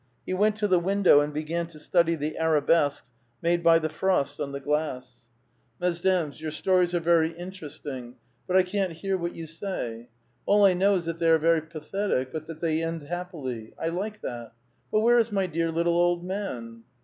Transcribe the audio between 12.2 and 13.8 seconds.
but that they end happilj';